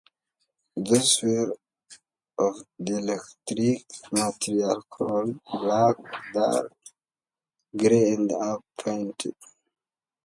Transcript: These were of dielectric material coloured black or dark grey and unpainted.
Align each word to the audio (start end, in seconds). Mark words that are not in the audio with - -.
These 0.77 1.21
were 1.21 1.55
of 2.39 2.55
dielectric 2.81 3.85
material 4.11 4.81
coloured 4.91 5.39
black 5.45 5.99
or 5.99 6.21
dark 6.33 6.73
grey 7.77 8.13
and 8.15 8.31
unpainted. 8.31 9.35